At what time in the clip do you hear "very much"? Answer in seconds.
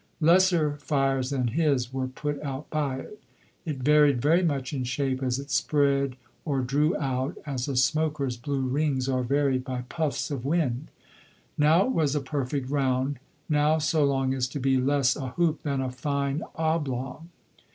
4.19-4.73